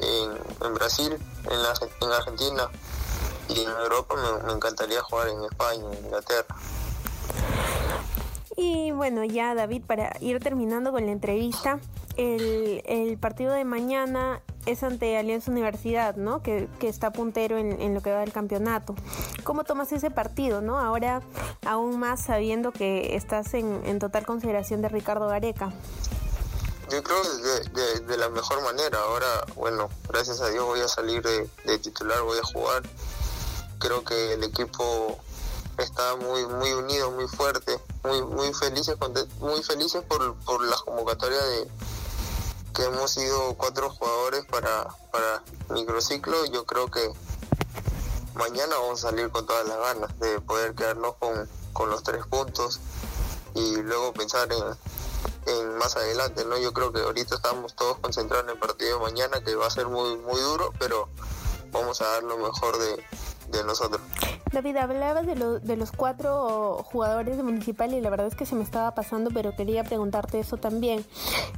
en, 0.00 0.74
Brasil, 0.74 1.14
en, 1.50 1.62
la, 1.62 1.74
en 2.00 2.12
Argentina 2.12 2.68
y 3.48 3.60
en 3.60 3.68
Europa 3.68 4.14
me, 4.46 4.52
encantaría 4.54 5.02
jugar 5.02 5.28
en 5.28 5.44
España, 5.44 5.84
en 5.92 6.04
Inglaterra. 6.06 6.56
Y 8.56 8.92
bueno, 8.92 9.22
ya 9.24 9.54
David, 9.54 9.82
para 9.86 10.16
ir 10.20 10.42
terminando 10.42 10.92
con 10.92 11.04
la 11.04 11.12
entrevista, 11.12 11.78
el, 12.16 12.82
el 12.86 13.18
partido 13.18 13.52
de 13.52 13.64
mañana 13.64 14.42
es 14.66 14.82
ante 14.82 15.16
Alianza 15.16 15.50
Universidad, 15.50 16.16
¿no? 16.16 16.42
Que, 16.42 16.68
está 16.82 17.12
puntero 17.12 17.56
en, 17.56 17.94
lo 17.94 18.02
que 18.02 18.10
va 18.10 18.20
del 18.20 18.32
campeonato. 18.32 18.94
¿Cómo 19.44 19.64
tomas 19.64 19.92
ese 19.92 20.10
partido, 20.10 20.60
no? 20.60 20.78
Ahora, 20.78 21.22
aún 21.64 21.98
más 21.98 22.24
sabiendo 22.24 22.72
que 22.72 23.16
estás 23.16 23.54
en, 23.54 23.98
total 23.98 24.26
consideración 24.26 24.82
de 24.82 24.88
Ricardo 24.88 25.28
Gareca. 25.28 25.72
Yo 26.90 27.02
creo 27.02 27.18
de, 27.22 28.00
de, 28.00 28.16
la 28.16 28.28
mejor 28.28 28.62
manera. 28.62 28.98
Ahora, 28.98 29.44
bueno, 29.54 29.88
gracias 30.08 30.40
a 30.40 30.48
Dios 30.50 30.64
voy 30.64 30.80
a 30.80 30.88
salir 30.88 31.22
de, 31.22 31.78
titular, 31.78 32.20
voy 32.22 32.38
a 32.38 32.44
jugar. 32.44 32.82
Creo 33.78 34.04
que 34.04 34.34
el 34.34 34.44
equipo 34.44 35.18
está 35.78 36.16
muy 36.16 36.46
muy 36.46 36.72
unido, 36.72 37.10
muy 37.10 37.28
fuerte, 37.28 37.78
muy 38.02 38.22
muy 38.22 38.54
felices 38.54 38.96
muy 39.40 39.62
felices 39.62 40.02
por, 40.08 40.34
por 40.36 40.64
la 40.64 40.76
convocatoria 40.76 41.38
de 41.38 41.68
que 42.76 42.84
hemos 42.84 43.10
sido 43.10 43.54
cuatro 43.54 43.88
jugadores 43.88 44.44
para 44.44 44.86
para 45.10 45.42
microciclo. 45.70 46.44
Yo 46.46 46.66
creo 46.66 46.90
que 46.90 47.10
mañana 48.34 48.76
vamos 48.76 49.02
a 49.02 49.08
salir 49.08 49.30
con 49.30 49.46
todas 49.46 49.66
las 49.66 49.78
ganas 49.78 50.18
de 50.20 50.40
poder 50.42 50.74
quedarnos 50.74 51.16
con, 51.16 51.48
con 51.72 51.88
los 51.88 52.02
tres 52.02 52.26
puntos 52.26 52.80
y 53.54 53.76
luego 53.76 54.12
pensar 54.12 54.48
en, 54.52 55.54
en 55.54 55.78
más 55.78 55.96
adelante, 55.96 56.44
¿no? 56.44 56.58
Yo 56.58 56.74
creo 56.74 56.92
que 56.92 57.00
ahorita 57.00 57.36
estamos 57.36 57.74
todos 57.74 57.98
concentrados 57.98 58.44
en 58.44 58.50
el 58.50 58.58
partido 58.58 58.98
de 58.98 59.04
mañana, 59.04 59.42
que 59.42 59.54
va 59.54 59.66
a 59.66 59.70
ser 59.70 59.86
muy, 59.86 60.18
muy 60.18 60.40
duro, 60.40 60.72
pero 60.78 61.08
vamos 61.70 62.02
a 62.02 62.08
dar 62.08 62.24
lo 62.24 62.36
mejor 62.36 62.78
de, 62.78 63.02
de 63.50 63.64
nosotros. 63.64 64.00
David, 64.52 64.76
hablabas 64.76 65.26
de, 65.26 65.34
de 65.34 65.76
los 65.76 65.92
cuatro 65.92 66.84
jugadores 66.84 67.36
de 67.36 67.42
Municipal 67.42 67.92
y 67.92 68.00
la 68.00 68.10
verdad 68.10 68.26
es 68.26 68.36
que 68.36 68.46
se 68.46 68.54
me 68.54 68.62
estaba 68.62 68.94
pasando, 68.94 69.30
pero 69.32 69.54
quería 69.56 69.84
preguntarte 69.84 70.38
eso 70.38 70.56
también. 70.56 71.04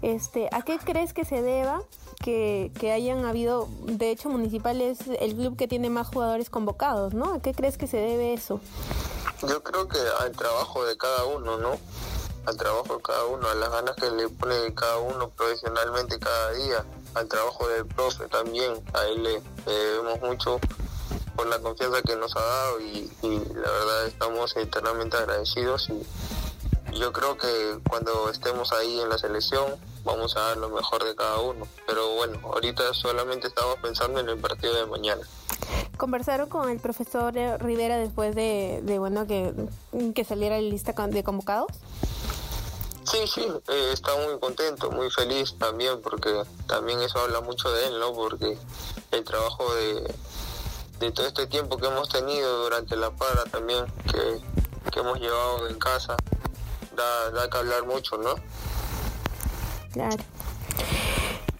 Este, 0.02 0.48
¿A 0.52 0.62
qué 0.62 0.78
crees 0.78 1.12
que 1.12 1.24
se 1.24 1.42
deba 1.42 1.82
que, 2.22 2.72
que 2.78 2.92
hayan 2.92 3.24
habido, 3.24 3.68
de 3.84 4.10
hecho 4.10 4.28
Municipal 4.28 4.80
es 4.80 4.98
el 5.20 5.34
club 5.34 5.56
que 5.56 5.68
tiene 5.68 5.90
más 5.90 6.08
jugadores 6.08 6.50
convocados, 6.50 7.14
¿no? 7.14 7.34
¿A 7.34 7.40
qué 7.40 7.54
crees 7.54 7.78
que 7.78 7.86
se 7.86 7.98
debe 7.98 8.34
eso? 8.34 8.60
Yo 9.46 9.62
creo 9.62 9.86
que 9.86 9.98
al 10.20 10.32
trabajo 10.32 10.84
de 10.84 10.96
cada 10.96 11.24
uno, 11.26 11.58
¿no? 11.58 11.76
al 12.48 12.56
trabajo 12.56 12.96
de 12.96 13.02
cada 13.02 13.24
uno, 13.26 13.46
a 13.46 13.54
las 13.54 13.70
ganas 13.70 13.94
que 13.96 14.10
le 14.10 14.28
pone 14.30 14.74
cada 14.74 14.98
uno 14.98 15.28
profesionalmente 15.28 16.18
cada 16.18 16.52
día, 16.52 16.84
al 17.14 17.28
trabajo 17.28 17.68
del 17.68 17.84
profe 17.86 18.26
también, 18.28 18.72
a 18.94 19.04
él 19.04 19.22
le, 19.22 19.42
debemos 19.66 20.20
mucho 20.22 20.58
por 21.38 21.46
la 21.46 21.60
confianza 21.60 22.02
que 22.02 22.16
nos 22.16 22.34
ha 22.34 22.40
dado 22.40 22.80
y, 22.80 23.08
y 23.22 23.38
la 23.54 23.70
verdad 23.70 24.06
estamos 24.08 24.56
eternamente 24.56 25.16
agradecidos 25.16 25.88
y 25.88 26.98
yo 26.98 27.12
creo 27.12 27.38
que 27.38 27.78
cuando 27.88 28.28
estemos 28.28 28.72
ahí 28.72 28.98
en 28.98 29.08
la 29.08 29.18
selección 29.18 29.76
vamos 30.02 30.36
a 30.36 30.40
dar 30.40 30.56
lo 30.56 30.68
mejor 30.68 31.04
de 31.04 31.14
cada 31.14 31.38
uno. 31.38 31.68
Pero 31.86 32.16
bueno, 32.16 32.40
ahorita 32.42 32.92
solamente 32.92 33.46
estamos 33.46 33.76
pensando 33.80 34.18
en 34.18 34.28
el 34.28 34.38
partido 34.38 34.74
de 34.74 34.86
mañana. 34.86 35.22
¿Conversaron 35.96 36.48
con 36.48 36.70
el 36.70 36.80
profesor 36.80 37.32
Rivera 37.60 37.98
después 37.98 38.34
de, 38.34 38.80
de 38.82 38.98
bueno 38.98 39.28
que, 39.28 39.54
que 40.16 40.24
saliera 40.24 40.56
la 40.56 40.62
lista 40.62 40.92
de 40.92 41.22
convocados? 41.22 41.68
Sí, 43.04 43.18
sí, 43.32 43.46
eh, 43.68 43.90
está 43.92 44.10
muy 44.26 44.40
contento, 44.40 44.90
muy 44.90 45.08
feliz 45.10 45.54
también, 45.56 46.02
porque 46.02 46.42
también 46.66 47.00
eso 47.00 47.20
habla 47.20 47.40
mucho 47.40 47.70
de 47.70 47.86
él, 47.86 48.00
¿no? 48.00 48.12
Porque 48.12 48.58
el 49.12 49.24
trabajo 49.24 49.72
de, 49.74 50.14
de 50.98 51.12
todo 51.12 51.26
este 51.26 51.46
tiempo 51.46 51.76
que 51.76 51.86
hemos 51.86 52.08
tenido 52.08 52.64
durante 52.64 52.96
la 52.96 53.10
para 53.10 53.44
también, 53.44 53.84
que, 54.10 54.90
que 54.90 55.00
hemos 55.00 55.18
llevado 55.20 55.68
en 55.68 55.78
casa, 55.78 56.16
da, 56.96 57.30
da 57.30 57.48
que 57.48 57.58
hablar 57.58 57.86
mucho, 57.86 58.18
¿no? 58.18 58.34
Claro. 59.92 60.22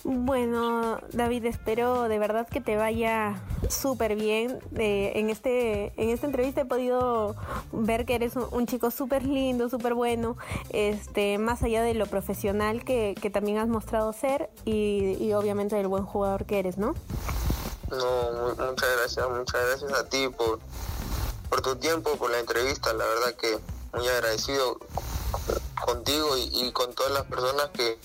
Bueno, 0.05 1.01
David, 1.13 1.45
espero 1.45 2.09
de 2.09 2.19
verdad 2.19 2.49
que 2.49 2.63
te 2.63 2.77
vaya 2.77 3.43
súper 3.69 4.17
bien. 4.17 4.59
Eh, 4.77 5.13
en, 5.17 5.29
este, 5.29 5.93
en 6.01 6.09
esta 6.09 6.27
entrevista 6.27 6.63
he 6.63 6.65
podido 6.65 7.37
ver 7.73 8.07
que 8.07 8.15
eres 8.15 8.35
un, 8.37 8.67
chico 8.67 8.91
súper 8.91 9.25
lindo, 9.25 9.69
súper 9.69 9.93
bueno, 9.93 10.39
este, 10.71 11.37
más 11.37 11.63
allá 11.63 11.83
de 11.83 11.93
lo 11.93 12.07
profesional 12.07 12.85
que, 12.85 13.17
que 13.21 13.29
también 13.29 13.59
has 13.59 13.69
mostrado 13.69 14.13
ser 14.15 14.49
y, 14.65 15.17
y, 15.21 15.35
obviamente 15.35 15.77
del 15.77 15.89
buen 15.89 16.05
jugador 16.05 16.47
que 16.47 16.59
eres, 16.59 16.79
¿no? 16.79 16.95
No, 17.91 18.55
muchas 18.57 18.89
gracias, 18.97 19.29
muchas 19.29 19.67
gracias 19.67 19.93
a 19.93 20.09
ti 20.09 20.29
por, 20.29 20.59
por 21.49 21.63
tu 21.63 21.77
tiempo, 21.77 22.17
por 22.17 22.31
la 22.31 22.39
entrevista. 22.39 22.93
La 22.93 23.05
verdad 23.05 23.35
que 23.35 23.59
muy 23.95 24.07
agradecido 24.09 24.79
contigo 25.85 26.37
y, 26.37 26.71
con 26.73 26.93
todas 26.95 27.13
las 27.13 27.25
personas 27.25 27.71
que 27.71 27.99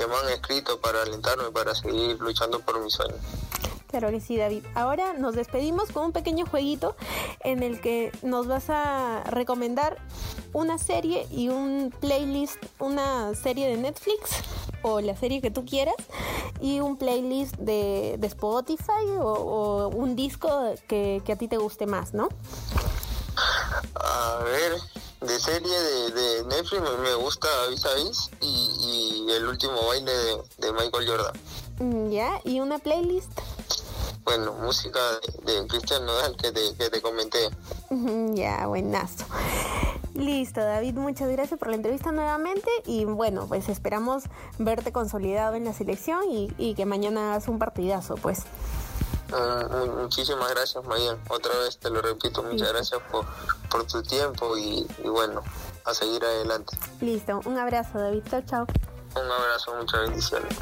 que 0.00 0.06
me 0.06 0.14
han 0.14 0.30
escrito 0.30 0.80
para 0.80 1.02
alentarme 1.02 1.50
para 1.50 1.74
seguir 1.74 2.18
luchando 2.20 2.60
por 2.60 2.82
mis 2.82 2.94
sueños. 2.94 3.18
Claro 3.88 4.10
que 4.10 4.20
sí, 4.20 4.36
David. 4.36 4.64
Ahora 4.74 5.12
nos 5.14 5.34
despedimos 5.34 5.90
con 5.90 6.06
un 6.06 6.12
pequeño 6.12 6.46
jueguito 6.46 6.96
en 7.40 7.62
el 7.62 7.80
que 7.80 8.12
nos 8.22 8.46
vas 8.46 8.70
a 8.70 9.24
recomendar 9.24 9.98
una 10.52 10.78
serie 10.78 11.26
y 11.30 11.48
un 11.48 11.92
playlist, 12.00 12.56
una 12.78 13.34
serie 13.34 13.68
de 13.68 13.76
Netflix 13.76 14.30
o 14.82 15.00
la 15.00 15.16
serie 15.16 15.42
que 15.42 15.50
tú 15.50 15.66
quieras 15.66 15.96
y 16.60 16.80
un 16.80 16.96
playlist 16.96 17.56
de, 17.56 18.16
de 18.18 18.26
Spotify 18.26 19.06
o, 19.18 19.32
o, 19.32 19.88
un 19.88 20.16
disco 20.16 20.74
que, 20.88 21.22
que 21.24 21.32
a 21.32 21.36
ti 21.36 21.48
te 21.48 21.56
guste 21.56 21.86
más, 21.86 22.14
¿no? 22.14 22.28
A 23.94 24.42
ver, 24.44 24.72
de 25.20 25.38
serie 25.38 25.80
de, 25.80 26.10
de 26.10 26.44
Netflix 26.44 26.82
me, 26.82 27.14
gusta 27.14 27.48
Vis 27.68 27.84
a 27.84 27.94
Vis 27.94 28.30
y, 28.40 29.26
y, 29.26 29.32
el 29.32 29.46
último 29.46 29.86
baile 29.86 30.12
de, 30.12 30.42
de, 30.58 30.72
Michael 30.72 31.08
Jordan. 31.08 31.32
Mm, 31.78 32.10
ya, 32.10 32.40
¿y 32.44 32.60
una 32.60 32.78
playlist? 32.78 33.30
Bueno, 34.24 34.52
música 34.54 35.00
de, 35.44 35.52
de 35.52 35.66
Cristian 35.66 36.04
Nodal 36.04 36.36
que 36.36 36.52
te, 36.52 36.74
que 36.74 36.90
te 36.90 37.00
comenté. 37.00 37.48
Ya, 38.34 38.66
buenazo. 38.66 39.24
Listo, 40.20 40.60
David, 40.60 40.96
muchas 40.96 41.30
gracias 41.30 41.58
por 41.58 41.68
la 41.68 41.76
entrevista 41.76 42.12
nuevamente 42.12 42.68
y 42.84 43.06
bueno, 43.06 43.46
pues 43.48 43.70
esperamos 43.70 44.24
verte 44.58 44.92
consolidado 44.92 45.54
en 45.54 45.64
la 45.64 45.72
selección 45.72 46.30
y, 46.30 46.52
y 46.58 46.74
que 46.74 46.84
mañana 46.84 47.30
hagas 47.30 47.48
un 47.48 47.58
partidazo, 47.58 48.16
pues. 48.16 48.40
Uh, 49.32 50.02
muchísimas 50.02 50.50
gracias, 50.50 50.84
Mayen. 50.84 51.16
Otra 51.30 51.56
vez 51.60 51.78
te 51.78 51.88
lo 51.88 52.02
repito, 52.02 52.42
muchas 52.42 52.70
gracias 52.70 53.00
por, 53.10 53.24
por, 53.70 53.86
tu 53.86 54.02
tiempo 54.02 54.58
y, 54.58 54.86
y, 55.02 55.08
bueno, 55.08 55.42
a 55.86 55.94
seguir 55.94 56.22
adelante. 56.22 56.76
Listo, 57.00 57.40
un 57.46 57.56
abrazo, 57.56 57.98
David. 57.98 58.22
Chao, 58.28 58.42
chao. 58.42 58.66
Un 59.16 59.30
abrazo, 59.30 59.74
muchas 59.74 60.00
bendiciones. 60.02 60.54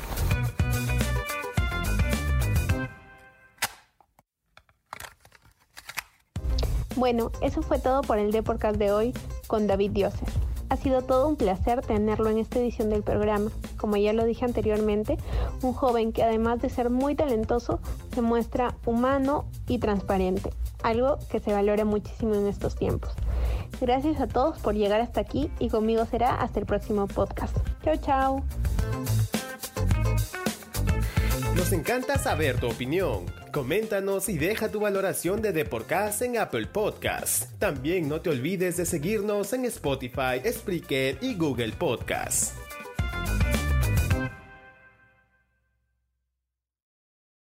Bueno, 6.95 7.33
eso 7.41 7.61
fue 7.63 7.81
todo 7.81 8.03
por 8.03 8.19
el 8.19 8.31
Deporcast 8.31 8.77
de 8.77 8.93
hoy 8.93 9.15
con 9.49 9.67
David 9.67 9.91
Dioses. 9.91 10.29
Ha 10.71 10.77
sido 10.77 11.03
todo 11.03 11.27
un 11.29 11.37
placer 11.37 11.81
tenerlo 11.81 12.29
en 12.29 12.39
esta 12.39 12.59
edición 12.59 12.91
del 12.91 13.03
programa. 13.03 13.51
Como 13.79 13.97
ya 13.97 14.13
lo 14.13 14.25
dije 14.25 14.45
anteriormente, 14.45 15.17
un 15.63 15.73
joven 15.73 16.13
que 16.13 16.23
además 16.23 16.61
de 16.61 16.69
ser 16.69 16.91
muy 16.91 17.15
talentoso, 17.15 17.81
se 18.15 18.21
muestra 18.21 18.75
humano 18.85 19.47
y 19.67 19.79
transparente, 19.79 20.53
algo 20.83 21.19
que 21.31 21.41
se 21.41 21.53
valora 21.53 21.85
muchísimo 21.87 22.35
en 22.35 22.47
estos 22.47 22.77
tiempos. 22.77 23.13
Gracias 23.81 24.21
a 24.21 24.29
todos 24.29 24.59
por 24.59 24.75
llegar 24.75 25.01
hasta 25.01 25.21
aquí 25.21 25.51
y 25.59 25.71
conmigo 25.71 26.05
será 26.05 26.35
hasta 26.35 26.61
el 26.61 26.67
próximo 26.67 27.07
podcast. 27.07 27.57
Chao, 27.83 27.97
chao. 27.97 28.45
Nos 31.57 31.73
encanta 31.73 32.19
saber 32.19 32.61
tu 32.61 32.69
opinión. 32.69 33.38
Coméntanos 33.59 34.29
y 34.29 34.39
deja 34.39 34.69
tu 34.69 34.79
valoración 34.79 35.43
de 35.43 35.51
Deporcast 35.51 36.23
en 36.23 36.39
Apple 36.39 36.67
Podcasts. 36.67 37.49
También 37.59 38.09
no 38.09 38.21
te 38.21 38.31
olvides 38.31 38.77
de 38.77 38.87
seguirnos 38.87 39.53
en 39.53 39.65
Spotify, 39.65 40.41
Spreaker 40.49 41.19
y 41.21 41.35
Google 41.35 41.73
Podcasts. 41.73 42.55